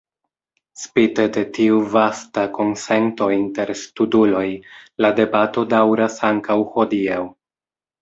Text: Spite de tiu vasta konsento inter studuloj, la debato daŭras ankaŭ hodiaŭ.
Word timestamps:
Spite 0.83 1.25
de 1.35 1.43
tiu 1.57 1.77
vasta 1.91 2.47
konsento 2.57 3.29
inter 3.37 3.75
studuloj, 3.83 4.45
la 5.07 5.15
debato 5.23 5.67
daŭras 5.77 6.21
ankaŭ 6.35 6.61
hodiaŭ. 6.77 7.25